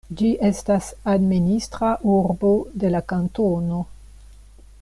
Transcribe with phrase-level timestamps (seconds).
[0.19, 2.53] Ĝi estas administra urbo
[2.85, 3.87] de la kantono.